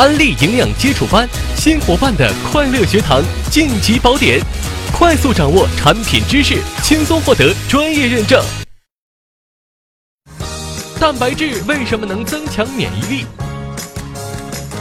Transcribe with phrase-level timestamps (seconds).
[0.00, 4.40] 安利营养基础班，新伙伴的快乐学堂晋级宝典，
[4.94, 8.42] 快速掌握产品知识，轻松获得专业认证。
[10.98, 13.26] 蛋白质为什么能增强免疫力？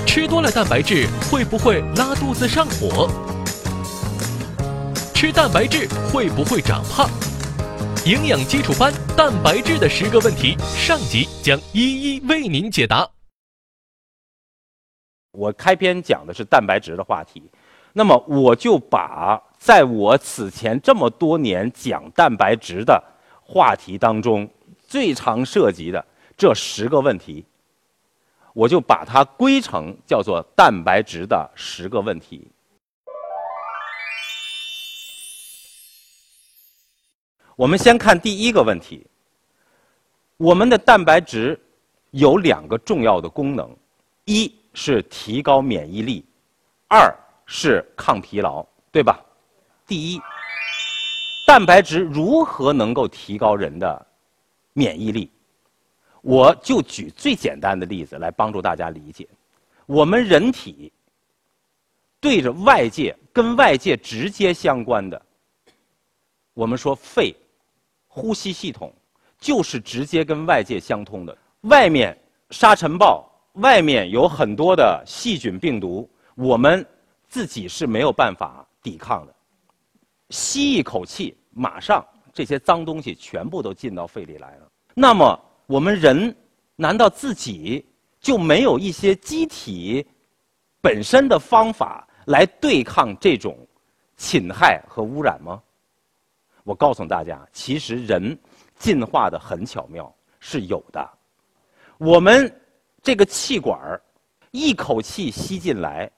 [0.08, 3.12] 吃多了蛋白质会不会拉肚子上火？
[5.14, 7.10] 吃蛋白质会不会长胖？
[8.06, 13.06] 营养基础班蛋白质的十个问题，上集将一一为您解答。
[15.32, 17.44] 我开篇讲的是蛋白质的话题，
[17.94, 23.02] 那么我就把在我此前这么多年讲蛋白质的
[23.42, 24.50] 话题当中
[24.88, 26.04] 最常涉及的
[26.36, 27.46] 这十个问题，
[28.54, 32.48] 我就把它归成叫做蛋白质的十个问题。
[37.56, 39.06] 我们先看第一个问题，
[40.38, 41.60] 我们的蛋白质
[42.12, 43.76] 有两个重要的功能，
[44.26, 44.59] 一。
[44.74, 46.26] 是提高免疫力，
[46.88, 47.14] 二
[47.46, 49.20] 是抗疲劳，对吧？
[49.86, 50.22] 第一，
[51.48, 54.08] 蛋白质如何能够提高人的
[54.74, 55.32] 免疫力？
[56.22, 59.28] 我就举最简单的例子来帮助大家理解。
[59.86, 60.92] 我们人体
[62.20, 65.22] 对着外界、跟外界直接相关的，
[66.54, 67.36] 我们说肺、
[68.08, 68.94] 呼吸系统，
[69.40, 71.38] 就是直接跟外界相通的。
[71.62, 72.16] 外面
[72.52, 73.29] 沙尘暴。
[73.54, 76.86] 外面有很多的细菌病毒，我们
[77.28, 79.34] 自己是没有办法抵抗的。
[80.30, 84.72] 吸一口气，马上这些脏东西全部都进到肺里来了。
[84.94, 86.34] 那么我们人
[86.76, 87.84] 难道自己
[88.22, 90.06] 就没有一些机体
[90.80, 93.58] 本身的方法来对抗这种
[94.16, 95.62] 侵害和污染吗？
[96.64, 98.38] 我告诉大家，其实人
[98.78, 101.10] 进化的很巧妙，是有的。
[101.98, 102.50] 我们。
[103.02, 104.02] 这个气管儿
[104.52, 106.10] 一口气吸进来，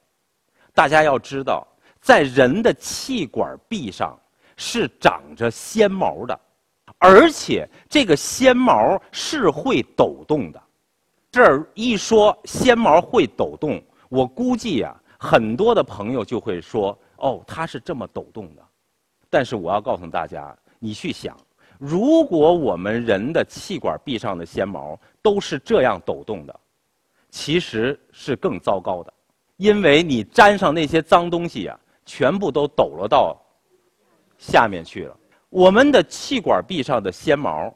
[0.73, 1.67] 大家要知道，
[1.99, 4.19] 在人的气管壁上
[4.55, 6.39] 是长着纤毛的，
[6.97, 10.61] 而且这个纤毛是会抖动的。
[11.29, 18.61] 这儿一说纤毛会抖动，我估计呀，很多的朋友就会说：“哦，它是这么抖动的。”
[19.29, 21.37] 但是我要告诉大家，你去想，
[21.77, 26.59] 如果我们人的气管壁上的纤毛都是这样抖动的。
[27.31, 29.13] 其实是更糟糕的，
[29.55, 33.41] 因为你沾上那些脏东西呀，全部都抖落到
[34.37, 35.17] 下面去了。
[35.49, 37.73] 我们的气管壁上的纤毛，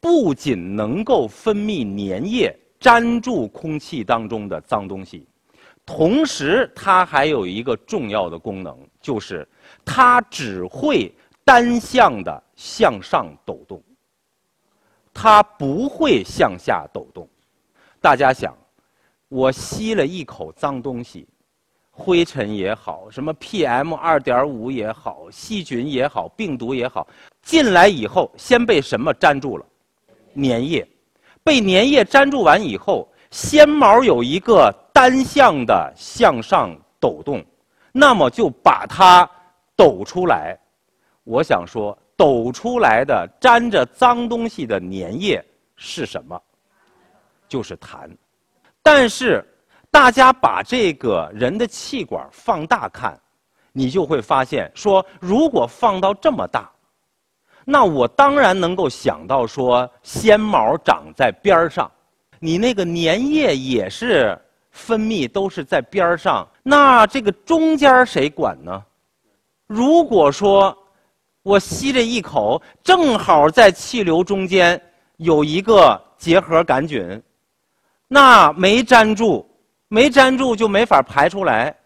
[0.00, 5.28] 不仅能够分泌粘液，粘住空气当中的脏东西，
[5.84, 9.46] 同时它还有一个重要的功能，就是
[9.84, 11.14] 它只会
[11.44, 13.82] 单向的向上抖动，
[15.12, 17.28] 它不会向下抖动。
[18.00, 18.56] 大家想。
[19.28, 21.26] 我吸了一口脏东西，
[21.90, 27.06] 灰尘也好，什么 PM 二点五也好，细菌也好，病毒也好，
[27.42, 29.66] 进来以后先被什么粘住了？
[30.36, 30.88] 粘液，
[31.42, 37.44] 被粘液粘住完以后，纤毛有一个单向的向上抖动，
[37.90, 39.28] 那么就把它
[39.74, 40.56] 抖出来。
[41.24, 45.44] 我想说，抖出来的粘着脏东西的粘液
[45.74, 46.40] 是什么？
[47.48, 48.08] 就是痰。
[48.88, 49.44] 但是，
[49.90, 53.20] 大家把这个人的气管放大看，
[53.72, 56.70] 你就会发现，说如果放到这么大，
[57.64, 61.90] 那我当然能够想到说，纤毛长在边儿上，
[62.38, 68.80] 你那个粘液也是分泌都是在边儿上，那这个中间谁管呢？
[69.66, 70.72] 如果说
[71.42, 74.80] 我吸这一口，正好在气流中间
[75.16, 77.20] 有一个结核杆菌。
[78.08, 79.48] 那没粘住，
[79.88, 81.76] 没粘住就没法排出来，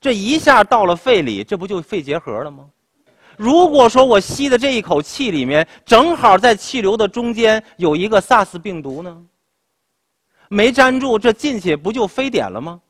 [0.00, 2.64] 这一下到了肺里，这不就肺结核了吗？
[3.36, 9.22] 如果说我吸的这一口气里面正好在气流的中间有一个 SARS 病毒呢，
[10.48, 12.80] 没粘住，这进去不就非典了吗？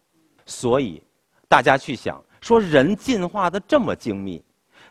[0.44, 1.02] 所以，
[1.48, 4.44] 大家去想，说人进化的这么精密，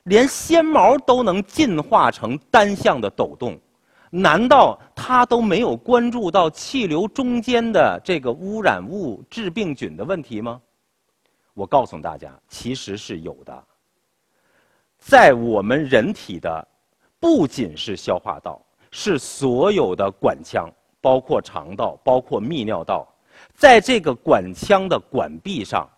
[0.06, 3.60] 连纤毛都能进化成单向的抖动。
[4.16, 10.62] 难道他都没有关注到气流中间的这个污染物、致病菌的问题吗？
[11.56, 13.64] 我告诉大家，其实是有的。
[15.00, 16.68] 在我们人体的，
[17.20, 18.62] 不仅是消化道，
[18.92, 20.70] 是所有的管腔，
[21.02, 23.12] 包括肠道、包括泌尿道，
[23.56, 25.90] 在这个管腔的管壁上，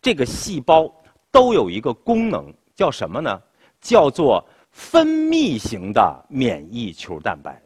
[0.00, 0.88] 这个细胞
[1.32, 3.42] 都有一个功能，叫什么呢？
[3.80, 4.44] 叫做。
[4.70, 7.60] 分泌型的免疫球蛋白，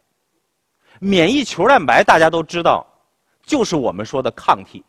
[0.99, 2.85] 免疫球蛋白大家都知道，
[3.43, 4.83] 就是我们说的抗体。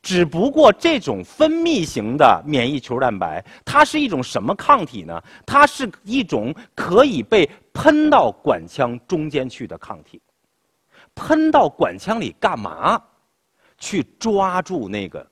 [0.00, 5.22] 只不过这种分泌型的免疫球蛋白，它是一种什么抗体呢？
[5.46, 10.20] 它是一种可以被喷到管腔中间去的抗体。
[11.14, 13.00] 喷到管腔里干嘛？
[13.78, 15.28] 去抓住那个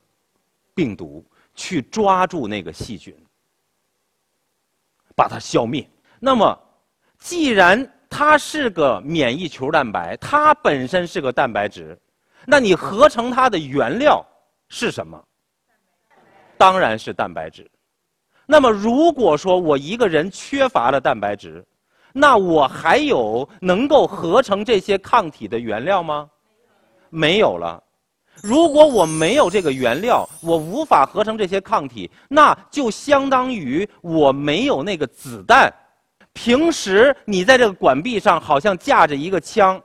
[0.75, 1.25] 病毒，
[1.55, 3.17] 去抓住那个细菌，
[5.17, 5.89] 把它消灭。
[6.21, 6.57] 那么，
[7.19, 11.99] 既然它是个免疫球蛋白，它本身是个蛋白质，
[12.45, 14.23] 那你合成它的原料
[14.69, 15.19] 是什么？
[16.59, 17.69] 当然是蛋白质。
[18.45, 21.65] 那么，如果说我一个人缺乏了蛋白质，
[22.13, 26.29] 那我还有能够合成这些抗体的原料吗？
[27.09, 27.83] 没有了。
[28.43, 35.73] 如果我没有这个原料，我无法合成这些抗体，那就相当于我没有那个子弹。
[36.33, 39.83] 平时你在这个管壁上好像架着一个枪，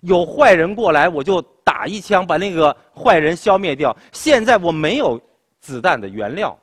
[0.00, 3.96] 有坏人过来我就打一枪把那个坏人消灭掉。
[4.12, 5.20] 现在我没有
[5.60, 6.56] 子弹的原料，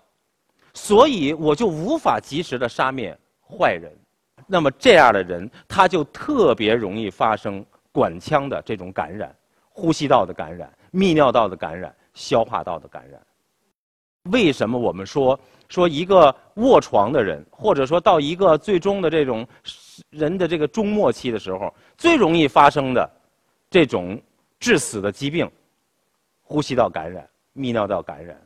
[0.74, 3.92] 所以我就无法及时的杀灭坏人。
[4.48, 9.36] 那么这样的人，他就特别容易发生管腔的这种感染、
[9.70, 13.20] 呼吸道的感染、泌尿道的感染、消化道的感染。
[14.32, 15.40] 为什么我们说
[15.70, 19.48] 说一个卧床的人，或者说到一个最终的这种
[20.10, 23.10] 人的这个终末期的时候，最容易发生的
[23.70, 24.20] 这种
[24.60, 25.50] 致死的疾病——
[26.44, 28.40] 呼吸道感染、泌尿道感染。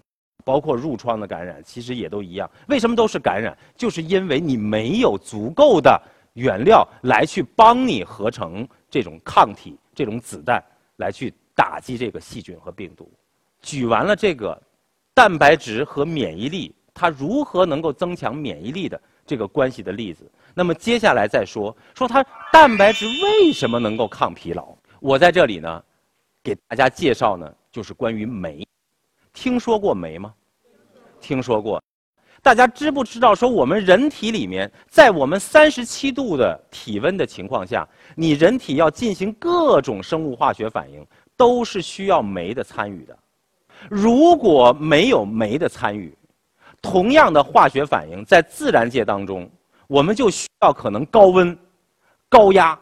[0.45, 2.49] 包括褥疮的感染，其实也都一样。
[2.69, 3.55] 为什么都是感染？
[3.75, 6.01] 就是因为你没有足够的
[6.33, 10.63] 原料来去帮你合成这种抗体、这种子弹，
[10.95, 13.11] 来去打击这个细菌和病毒。
[13.61, 14.59] 举完了这个
[15.19, 20.23] 蛋白质和免疫力，它如何能够增强免疫力的这个关系的例子。
[20.53, 24.73] 那么接下来再说说它蛋白质为什么能够抗疲劳。
[25.01, 25.83] 我在这里呢，
[26.41, 28.65] 给大家介绍呢，就是关于酶。
[29.33, 30.33] 听说过酶吗？
[31.19, 31.83] 听说过，
[32.41, 33.35] 大家知不知道？
[33.35, 37.85] 说我们人体里面，在我们三十七度的体温的情况下，
[38.15, 41.05] 你人体要进行各种生物化学反应，
[41.35, 43.19] 都是需要酶的参与的。
[43.87, 46.13] 如果没有酶的参与，
[46.81, 49.49] 同样的化学反应在自然界当中，
[49.87, 51.57] 我们就需要可能高温、
[52.27, 52.77] 高压，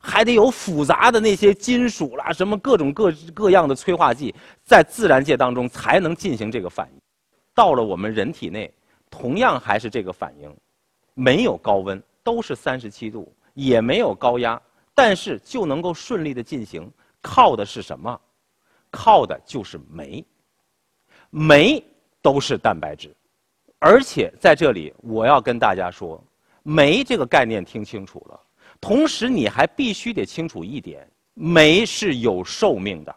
[0.00, 7.00] 还得有复杂的那些金属啦，什么各种各各样的催化剂，在自然界当中才能进行这个反应。
[7.54, 8.72] 到了我们人体内，
[9.10, 10.54] 同样还是这个反应，
[11.14, 14.60] 没有高温，都是三十七度，也没有高压，
[14.94, 16.90] 但是就能够顺利的进行。
[17.22, 18.20] 靠的是什么？
[18.90, 20.24] 靠的就是酶。
[21.36, 21.82] 酶
[22.22, 23.12] 都是蛋白质，
[23.80, 26.22] 而且在这里我要跟大家说，
[26.62, 28.40] 酶这个概念听清楚了。
[28.80, 33.12] 同时你还必须得清楚一点，酶是有寿命的，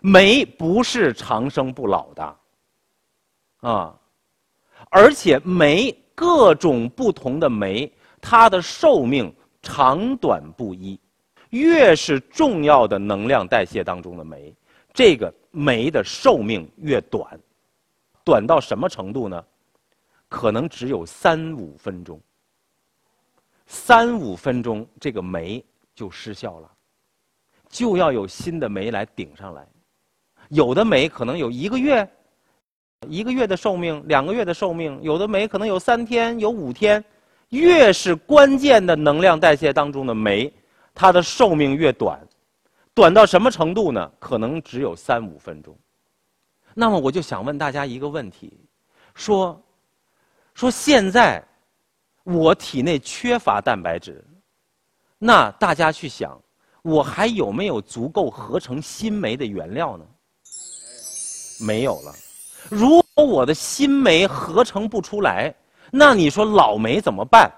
[0.00, 2.36] 酶不是长生不老的。
[3.60, 3.94] 啊，
[4.88, 7.92] 而且酶各种不同的酶，
[8.22, 9.30] 它的寿命
[9.60, 10.98] 长短不一。
[11.50, 14.54] 越是重要的能量代谢当中的酶，
[14.94, 17.38] 这个酶的寿命越短，
[18.24, 19.44] 短到什么程度呢？
[20.28, 22.20] 可能只有三五分钟。
[23.66, 25.64] 三五分钟，这个酶
[25.94, 26.70] 就失效了，
[27.68, 29.66] 就要有新的酶来顶上来。
[30.48, 32.08] 有的酶可能有一个月。
[33.08, 37.02] 一个月的寿命，两个月的寿命，有的酶可能有三天，有五天。
[37.50, 40.52] 越是关键的能量代谢当中的酶，
[40.92, 42.20] 它的寿命越短，
[42.98, 44.10] 短到什么程度呢？
[44.18, 45.72] 可能只有三五分钟。
[46.74, 48.58] 那么我就想问大家一个问题：
[49.14, 49.62] 说，
[50.52, 51.40] 说现在
[52.24, 54.24] 我体内缺乏蛋白质，
[55.16, 56.36] 那大家去想，
[56.82, 60.04] 我还有没有足够合成新酶的原料呢？
[61.60, 62.12] 没有了。
[62.68, 65.54] 如果我的新酶合成不出来，
[65.92, 67.48] 那你说老酶怎么办？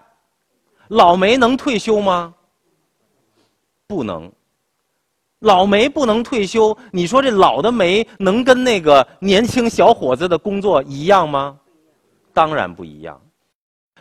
[0.88, 2.35] 老酶能退休吗？
[3.87, 4.30] 不能。
[5.40, 11.59] 老酶不能退休，你说这老的酶能跟那个年轻小伙子的工作一样吗？
[12.32, 13.20] 当然不一样。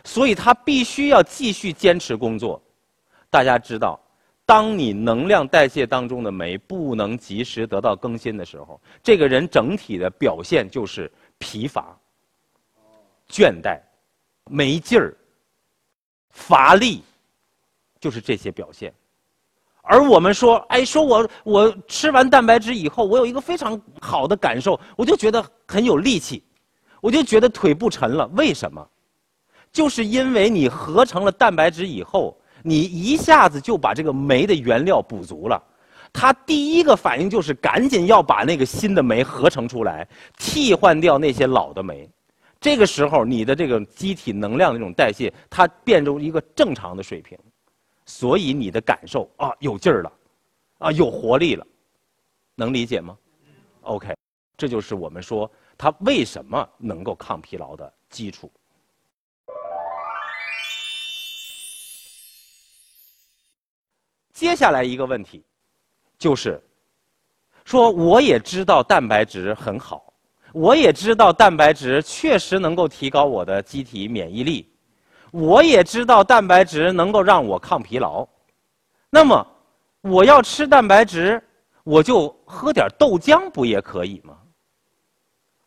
[0.04, 2.62] 所以他必须要继续坚持工作。
[3.28, 4.00] 大家知道。
[4.46, 11.96] 当你能量代谢当中的酶不能及时得到更新的时候，这个人整体的表现就是疲乏、
[13.28, 13.80] 倦怠、
[14.46, 15.16] 没劲儿、
[16.30, 17.00] 乏力，
[18.00, 18.92] 就是这些表现。
[19.82, 26.44] 而我们说，哎，说我我吃完蛋白质以后，我有一个非常好的感受，我就觉得很有力气，
[27.00, 28.26] 我就觉得腿不沉了。
[28.36, 28.86] 为什么？
[29.72, 32.36] 就是因为你合成了蛋白质以后。
[32.62, 35.58] 你一下子就把这个酶的原料补足了，
[36.12, 40.06] 它第一个反应就是赶紧要把那个新的酶合成出来，
[40.36, 42.06] 替换掉那些老的酶。
[42.60, 47.38] 这个时候，你的这个机体能量的这种代谢，它变成一个正常的水平，
[48.10, 50.12] 所以你的感受啊有劲儿了，
[50.78, 51.64] 啊有活力了，
[52.56, 53.16] 能理解吗
[53.82, 54.14] ？OK，
[54.56, 58.50] 这就是我们说它为什么能够抗疲劳的基础。
[64.32, 65.44] 接下来一个问题，
[66.18, 66.60] 就是
[67.64, 70.12] 说我也知道蛋白质很好，
[70.52, 74.69] 我也知道蛋白质确实能够提高我的机体免疫力，
[75.30, 78.26] 我也知道蛋白质能够让我抗疲劳。
[79.08, 79.46] 那么
[80.00, 81.42] 我要吃蛋白质，
[81.84, 84.36] 我就喝点豆浆不也可以吗？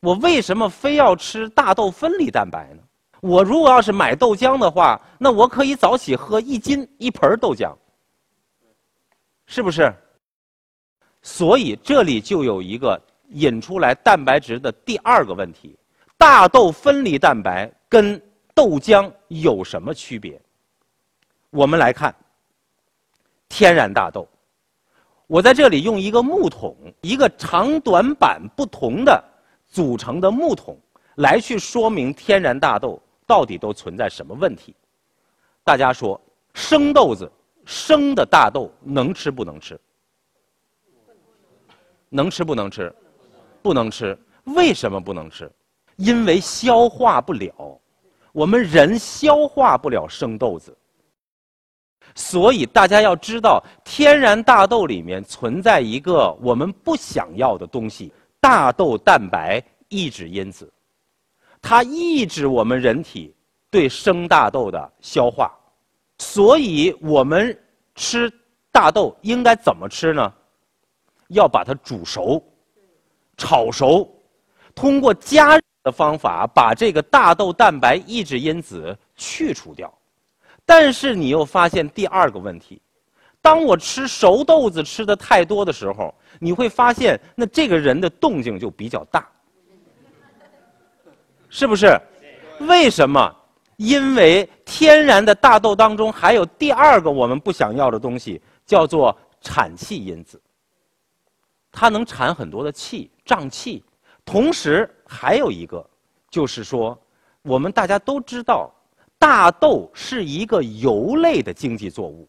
[0.01, 2.83] 我为什么非要吃大豆分离蛋白呢？
[3.21, 7.73] 我如果要是买豆浆的话，那我可以早起喝一斤一盆豆浆。
[9.45, 9.93] 是不是？
[11.21, 15.77] 所以这里就有一个引出来蛋白质的第二个问题：
[16.17, 18.21] 大豆分离蛋白跟
[18.53, 20.41] 豆浆有什么区别？
[21.49, 22.13] 我们来看
[23.49, 24.27] 天然大豆。
[25.27, 29.23] 我在这里用一个木桶，一个长短板不同的
[29.67, 30.77] 组成的木桶，
[31.15, 34.75] 来去说明天然大豆到底都存在什么问题。
[35.63, 36.19] 大家说，
[36.53, 37.31] 生豆子。
[37.65, 39.79] 生的大豆能吃不能吃？
[42.09, 42.93] 能吃不能吃？
[43.61, 44.19] 不能吃。
[44.43, 45.49] 为什么不能吃？
[45.95, 47.79] 因为消化不了，
[48.33, 50.77] 我们人消化不了生豆子。
[52.15, 58.11] 所以大家要知道，天然大豆里面存在一个我们不想要的东西——
[58.41, 60.71] 大豆蛋白抑制因子，
[61.61, 63.33] 它抑制我们人体
[63.71, 65.51] 对生大豆的消化。
[66.19, 67.57] 所以我们
[67.95, 68.31] 吃
[68.71, 70.31] 大豆应该怎么吃呢？
[71.29, 72.43] 要把它煮熟、
[73.37, 74.07] 炒熟，
[74.75, 79.93] 通过加热的方法把这个大豆蛋白抑制因子去除掉。
[80.65, 82.81] 但是你又发现第二个问题：
[83.41, 89.29] 当我吃熟豆子吃的太多的时候，你会发现那这个人的动静就比较大，
[91.49, 91.99] 是不是？
[92.61, 93.35] 为什么？
[93.75, 100.39] 因为天然的大豆当中还有第二个我们不想要的东西，叫做产气因子。
[101.71, 103.83] 它能产很多的气，胀气。
[104.25, 105.87] 同时还有一个，
[106.29, 106.99] 就是说，
[107.41, 108.73] 我们大家都知道，
[109.19, 112.27] 大豆是一个油类的经济作物，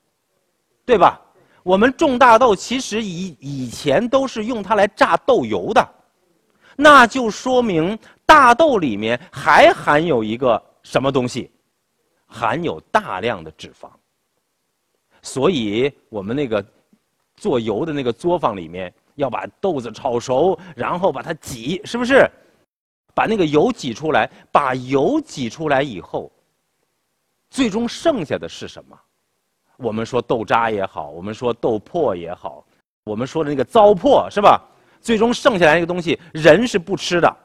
[0.85, 1.21] 对吧？
[1.63, 5.89] 我们种大豆其实以以前都是用它来榨豆油的，
[6.77, 10.63] 那就说明大豆里面还含有一个。
[10.85, 11.51] 什么东西
[12.27, 13.89] 含有大量的脂肪？
[15.23, 16.63] 所以我们那个
[17.37, 22.29] 做油的那个作坊里面要把豆子炒熟，然后把它挤，是不是？
[23.15, 26.33] 把那个油挤出来，把油挤出来以后，
[27.51, 28.99] 最终剩下的是什么？
[29.77, 32.65] 我们说豆渣也好，我们说豆粕也好，
[33.05, 34.61] 我们说的那个糟粕是吧？
[35.01, 37.37] 最终剩下来那个东西，人是不吃的。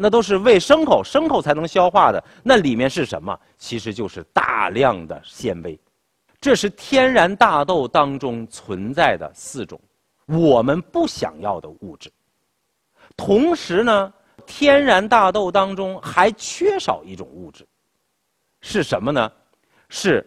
[0.00, 2.22] 那都是喂牲口，牲口才能消化的。
[2.42, 3.36] 那里面是什么？
[3.56, 5.78] 其实就是大量的纤维。
[6.40, 9.80] 这是天然大豆当中存在的四种
[10.28, 12.12] 我们不想要的物质。
[13.16, 14.12] 同时呢，
[14.46, 17.66] 天然大豆当中还缺少一种物质，
[18.60, 19.32] 是什么呢？
[19.88, 20.24] 是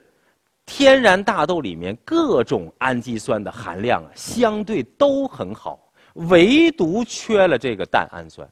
[0.66, 5.80] 天然大豆里面各种氨基酸的含量，相对都很好，
[6.14, 8.50] 唯独缺了这个蛋氨酸。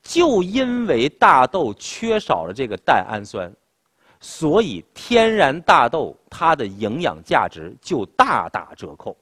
[0.00, 3.52] 就因为大豆缺少了这个蛋氨酸，
[4.20, 9.16] 所以天然大豆它的营养价值就大打折扣。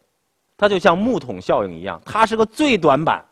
[0.57, 3.25] 它就像木桶效应一样，它是个最短板，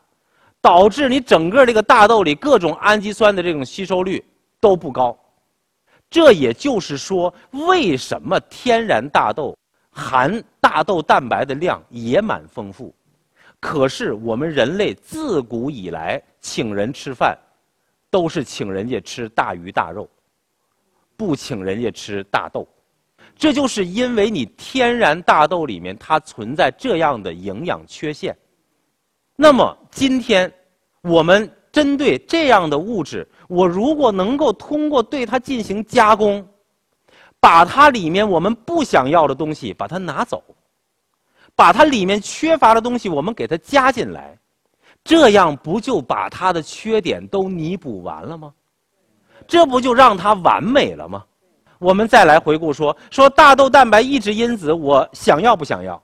[0.60, 4.22] 导致你整个这个大豆里各种氨基酸的这种吸收率
[4.60, 5.18] 都不高。
[6.10, 9.56] 这也就是说，为什么天然大豆
[9.90, 12.94] 含大豆蛋白的量也蛮丰富？
[13.58, 17.36] 可是我们人类自古以来请人吃饭，
[18.10, 20.06] 都是请人家吃大鱼大肉，
[21.16, 22.68] 不请人家吃大豆。
[23.36, 28.36] 这就是因为你天然大豆里面它存在这样的营养缺陷。
[29.36, 30.52] 那么今天
[31.02, 36.46] 我们针对这样的物质，我如果能够通过对它进行加工，
[37.40, 40.42] 把它里面我们不想要的东西把它拿走。
[41.56, 44.36] 把它里面缺乏的东西，我们给它加进来，
[45.04, 48.52] 这样不就把它的缺点都弥补完了吗？
[49.46, 51.24] 这不就让它完美了吗？
[51.84, 56.02] 我们再来回顾说说大豆蛋白抑制因子，我想要不想要？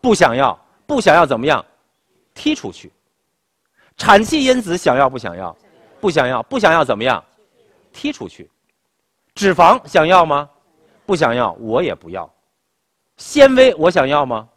[0.00, 0.56] 不想要，
[0.86, 1.64] 不想要怎么样？
[2.32, 2.92] 踢出去。
[3.96, 5.54] 产气因子想要不想要？
[6.00, 7.22] 不想要，不想要怎么样？
[7.92, 8.48] 踢出去。
[9.34, 10.48] 脂肪想要吗？
[11.04, 12.32] 不想要，我也不要。
[13.16, 14.48] 纤维我想要吗？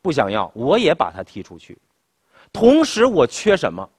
[0.00, 1.76] 不想要，我也把它踢出去。
[2.52, 3.90] 同时，我缺什么？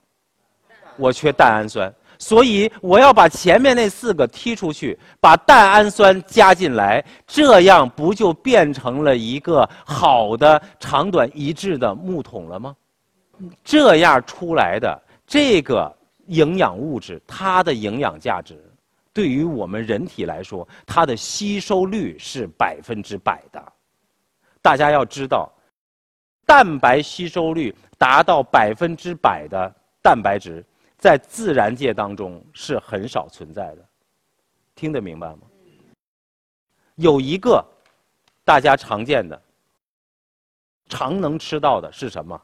[0.96, 12.76] 我缺蛋氨酸，所以我要把前面那四个踢出去，把蛋氨酸加进来，这样不就变成了一个好的长短一致的木桶了吗？
[13.64, 15.94] 这样出来的这个
[16.28, 18.64] 营养物质，它的营养价值，
[19.12, 23.62] 对于我们人体来说，它的吸收率是百分之百的。
[24.62, 25.52] 大家要知道，
[26.46, 30.64] 蛋白吸收率达到百分之百的蛋白质，
[31.04, 33.86] 在自然界当中是很少存在的。
[34.74, 35.42] 听得明白吗？
[36.96, 37.62] 有一个
[38.46, 39.42] 大家常见的、
[40.88, 42.42] 常能吃到的是什么？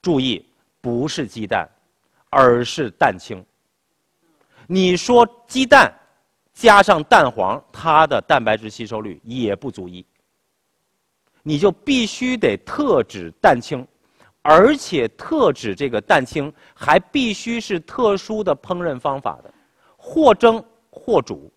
[0.00, 0.46] 注意，
[0.80, 1.68] 不是鸡蛋，
[2.30, 3.44] 而是蛋清。
[4.68, 5.92] 你说鸡蛋
[6.52, 10.06] 加上蛋黄，它的蛋白质吸收率也不足以。
[11.42, 13.84] 你就必须得特指蛋清，
[14.42, 19.52] 而且特指这个蛋清还必须是特殊的烹饪方法的，
[19.96, 21.52] 或蒸或煮。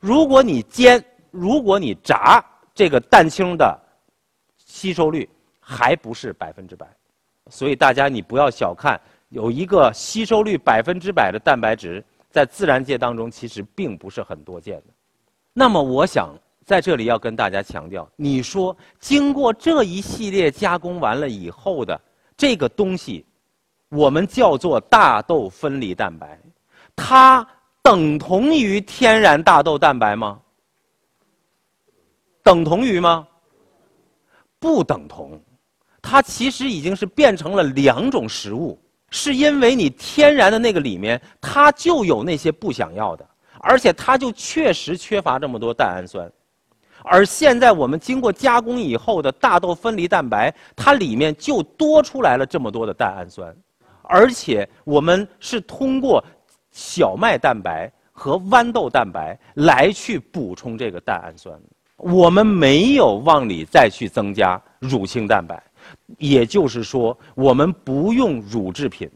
[0.00, 2.44] 如果你煎，如果你炸，
[2.74, 3.78] 这个蛋清的
[4.56, 5.28] 吸收率
[5.60, 6.86] 还不是百分之百。
[7.50, 14.94] 所以大家你不要小看有一个吸收率百分之百的蛋白质，在自然界当中其实并不是很多见的。
[15.52, 16.34] 那么我想。
[16.66, 21.98] 在这里要跟大家强调，你说经过这一系列加工完了以后的
[22.36, 23.24] 这个东西，
[23.88, 26.36] 我们叫做大豆分离蛋白，
[26.96, 27.46] 它
[27.82, 30.40] 等同于天然大豆蛋白吗？
[32.42, 33.26] 等同于吗？
[34.58, 35.40] 不等同，
[36.02, 38.76] 它其实已经是变成了两种食物，
[39.10, 43.24] 是因为你天然的那个里面它就有那些不想要的，
[43.60, 46.28] 而且它就确实缺乏这么多蛋氨酸。
[47.04, 53.54] 而现在我们经过加工以后的大豆分离蛋白，它里面就多出来了这么多的蛋氨酸，
[54.02, 56.24] 而且我们是通过
[56.70, 61.58] 小麦蛋白和豌豆蛋白来去补充这个蛋氨酸，
[61.96, 65.62] 我们没有往里再去增加乳清蛋白，
[66.18, 69.10] 也就是说，我们不用乳制品。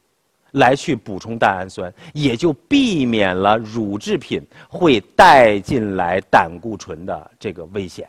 [0.53, 8.09] 来去补充蛋氨酸，也就避免了乳制品会带进来胆固醇的这个危险。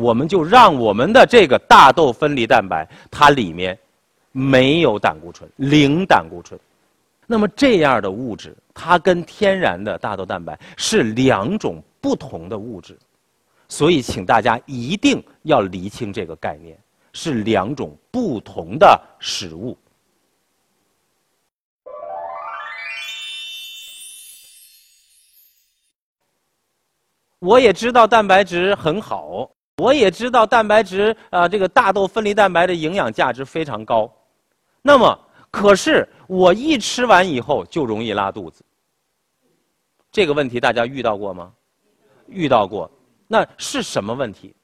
[0.00, 3.78] 我们就让我们的这个大豆分离蛋白，它里面
[4.32, 6.58] 没有胆固醇，零胆固醇。
[7.26, 12.98] 那么这样的物质，它跟天然的大豆蛋白是两种不同的物质，
[13.68, 16.76] 所以请大家一定要厘清这个概念，
[17.12, 19.78] 是两种不同的食物。
[27.44, 34.10] 我也知道蛋白质很好，我也知道蛋白质啊，这个大豆分离蛋白的营养价值非常高。
[34.80, 35.18] 那么，
[35.50, 38.64] 可是我一吃完以后就容易拉肚子。
[40.10, 41.52] 这个问题大家遇到过吗？
[42.28, 42.90] 遇到过。
[43.28, 44.54] 那是什么问题？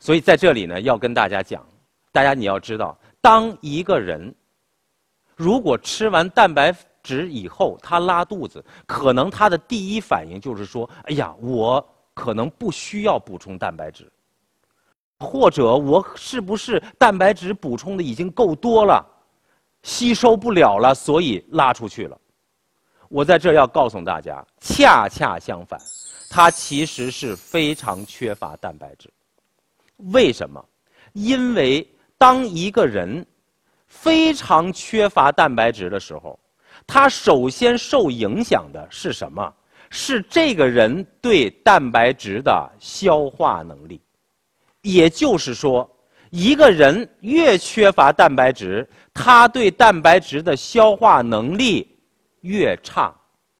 [0.00, 1.64] 所以在这里呢，要跟大家讲，
[2.10, 4.34] 大家你要知道，当一个人
[5.36, 6.74] 如果吃完蛋白。
[7.06, 14.10] 值以后他拉肚子，可能他的第一反应就是说：“哎呀，我可能不需要补充蛋白质，
[15.20, 19.06] 或者我是不是蛋白质补充的已经够多了，
[19.84, 22.18] 吸收不了了，所以拉出去了。”
[23.08, 25.80] 我在这要告诉大家，恰恰相反，
[26.28, 29.08] 他其实是非常缺乏蛋白质。
[30.12, 30.62] 为什么？
[31.12, 31.88] 因为
[32.18, 33.24] 当一个人
[33.86, 36.36] 非常缺乏蛋白质的时候。
[36.86, 39.52] 它首先受影响的是什么？
[39.90, 44.00] 是这个人对蛋白质的消化能力。
[44.82, 45.88] 也就是说，
[46.30, 51.96] 一个人越缺乏蛋白质，他对蛋白质的消化能力
[52.40, 53.14] 越差，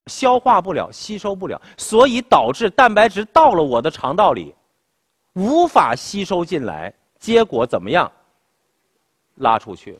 [0.06, 4.54] 消化不了，吸收不了，所以导致蛋白质到了我的肠道里，
[5.34, 8.10] 无法吸收进来，结果怎么样？
[9.36, 9.98] 拉出去。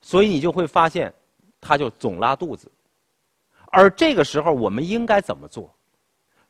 [0.00, 1.12] 所以你就会发现。
[1.66, 2.70] 他就总拉肚子，
[3.72, 5.74] 而这个时候我们应该怎么做？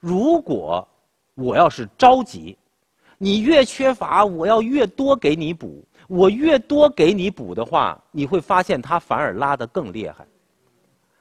[0.01, 0.87] 如果
[1.35, 2.59] 我要是着急，
[3.17, 5.83] 你越缺乏，我要越多给你补。
[6.07, 10.27] 我越多给你补的话，你会发现他反而拉得更厉害。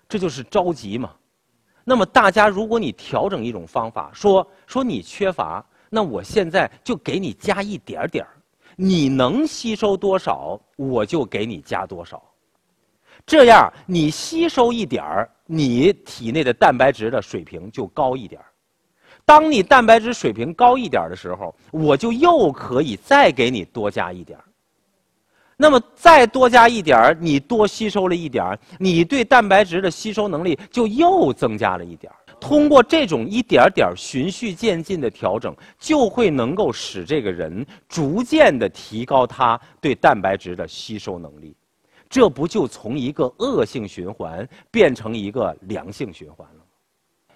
[0.10, 1.12] 这就是着急嘛。
[1.86, 8.32] 那么大家，如果你调整一种方法，说说你缺乏，那我现在就给你加一点点儿，
[8.76, 12.22] 你能吸收多少，我就给你加多少。
[13.26, 18.46] 这样你吸收一点儿，你体内的蛋白质的水平就高一点儿。
[19.26, 24.44] 当你蛋白质水平高一点儿的时候，我就又可以再给你多加一点儿
[25.56, 41.56] 那么再多加一点儿你多吸收了一点儿你对蛋白质的吸收能力就又增加了一点儿通过这种一点点循序渐进的调整，就会能够使这个人逐渐的提高他对蛋白质的吸收能力。
[42.14, 46.64] 这不就从一个恶性循环变成一个良性循环了？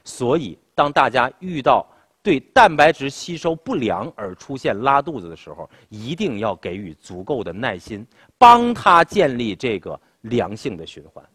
[0.04, 1.84] 所以，当大家遇到
[2.22, 8.06] 对蛋白质吸收不良而出现拉肚子的时候，一定要给予足够的耐心，
[8.38, 11.26] 帮他建立这个良性的循环。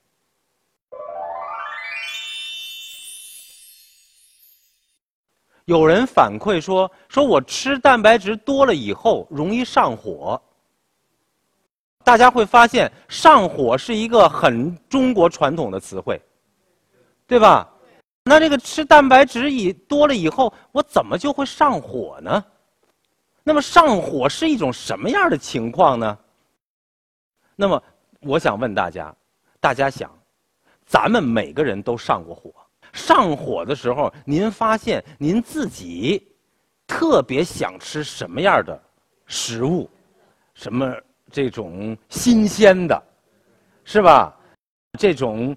[5.64, 10.40] 有人反馈说：“说我吃蛋白质多了以后容易上火。”
[12.04, 16.20] 大家会发现，“上火”是一个很中国传统的词汇，
[17.26, 17.68] 对吧？
[18.24, 22.44] 那这个吃蛋白质以多了以后，我怎么就会上火呢？
[23.42, 26.18] 那么上火是一种什么样的情况呢？
[27.56, 27.82] 那么
[28.20, 29.12] 我想问大家，
[29.58, 30.10] 大家想，
[30.86, 32.52] 咱们每个人都上过火，
[32.92, 36.32] 上火的时候，您发现您自己
[36.86, 38.80] 特别想吃什么样的
[39.26, 39.90] 食物？
[40.54, 40.94] 什么
[41.32, 43.02] 这种新鲜的，
[43.84, 44.32] 是吧？
[44.98, 45.56] 这种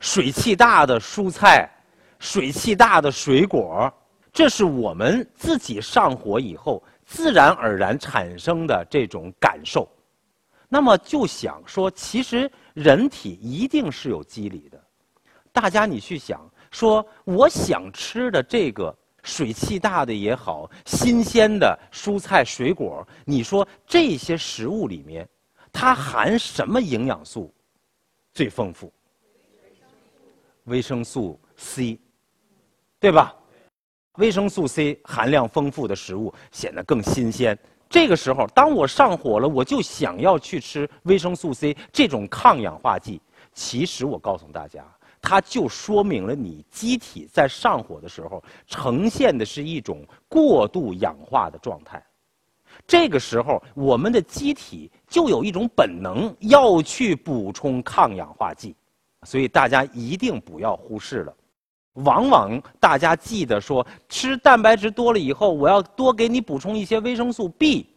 [0.00, 1.70] 水气大的蔬菜。
[2.18, 3.92] 水气大的水果，
[4.32, 9.86] 这是我们自己上火以后自然而然产生的这种感受。
[10.66, 14.82] 那么就想说，其实人体一定是有机理的。
[15.52, 25.28] 大家你去想，说我想吃的这个水气大的也好，新鲜的蔬菜水果，你说这些食物里面，
[25.70, 27.52] 它含什么营养素
[28.32, 28.90] 最丰富？
[30.64, 31.98] 维生素 C。
[32.98, 33.36] 对吧？
[34.14, 37.56] 维生素 C 含量丰富的食物显得更新鲜。
[37.90, 43.20] 这个时候，当我上火了，我就想要去吃维生素 C 这种抗氧化剂。
[43.52, 44.82] 其实我告诉大家，
[45.28, 52.00] 它就说明了你机体在上火的时候呈现的是一种过度氧化的状态。
[52.86, 58.76] 这个时候，我们的机体就有一种本能要去补充抗氧化剂，
[59.24, 61.34] 所以大家一定不要忽视了。
[61.94, 67.88] 往往大家记得说，吃蛋白质多了以后，我要多给你补充一些维生素 B，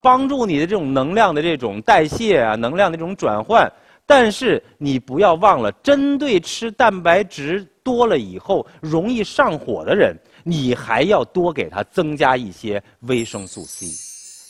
[0.00, 3.68] 帮助你的这种能量的这种代谢啊，能量的这种转换。
[4.10, 13.86] 但是你不要忘了，针对吃蛋白质多了以后容易上火的人，你还要多给他增加一些维生素 C。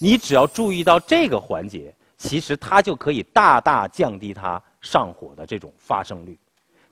[0.02, 6.38] 你只要注意到这个环节，其实它就可以大大降低他上火的这种发生率。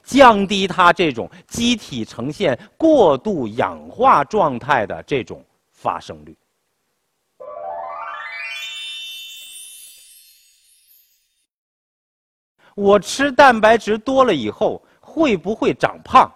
[0.02, 6.36] 降低它这种机体呈现过度氧化状态的这种发生率。
[12.78, 16.32] 我吃蛋白质多了以后会不会长胖？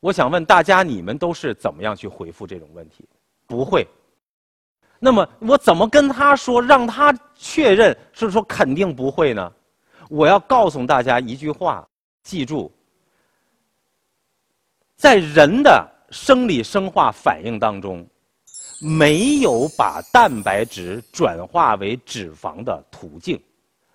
[0.00, 3.08] 我想问大家，你们都是怎么样去回复这种问题？
[3.46, 3.86] 不会。
[4.98, 9.50] 那么我怎么跟他说，让他确认是说肯定不会呢？
[10.10, 11.88] 我要告诉大家一句话，
[12.22, 12.70] 记住。
[14.96, 18.06] 在人的生理生化反应当中，
[18.82, 23.42] 没有把蛋白质转化为脂肪的途径，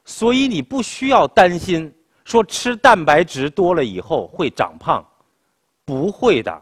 [0.10, 1.94] 所以你不需要担心
[2.26, 5.06] 说吃蛋白质多了以后会长胖，
[5.86, 6.62] 不会的，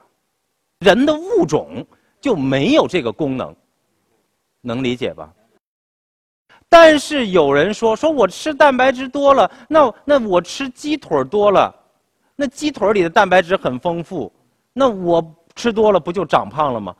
[0.79, 1.85] 人的物种
[2.19, 3.55] 就没有这个功能，
[4.59, 5.33] 能理解吧？
[6.67, 11.73] 但是有人说，说我吃蛋白质多了，那那我吃鸡腿多了。
[12.35, 14.29] 那鸡腿里的蛋白质很丰富，
[14.73, 15.23] 那我
[15.55, 16.93] 吃多了不就长胖了吗？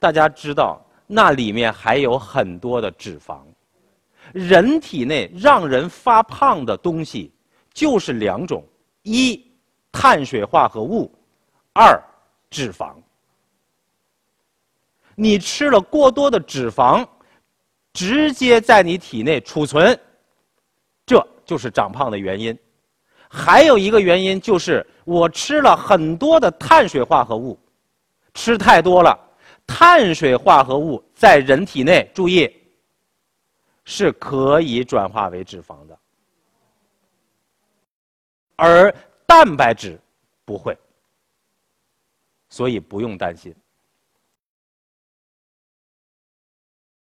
[0.00, 3.38] 大家知道，那里面还有很多的脂肪。
[4.32, 7.32] 人体内让人发胖的东西
[7.74, 8.64] 就是两种：
[9.02, 9.42] 一，
[9.90, 11.10] 碳水化合物；
[11.72, 12.00] 二，
[12.50, 12.94] 脂肪。
[15.14, 17.06] 你吃了过多的脂肪，
[17.92, 19.98] 直接在你体内储存，
[21.04, 22.58] 这就是长胖的原因。
[23.28, 27.58] 还有一个原因就是我吃了很多的碳水化合物，
[28.34, 29.18] 吃太多了，
[29.66, 32.50] 碳水化合物在人体内注意
[33.94, 35.98] 是可以转化为脂肪的，
[38.56, 38.90] 而
[39.26, 40.00] 蛋白质
[40.46, 40.74] 不会，
[42.48, 43.54] 所以不用担心。